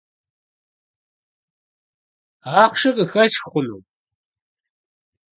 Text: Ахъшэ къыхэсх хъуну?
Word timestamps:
Ахъшэ 2.61 2.89
къыхэсх 2.95 3.35
хъуну? 3.51 3.81